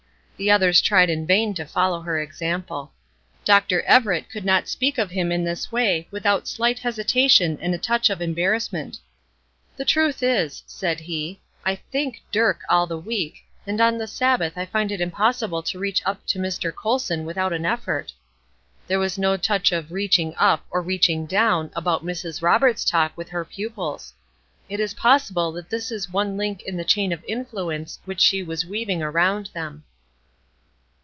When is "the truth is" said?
9.77-10.63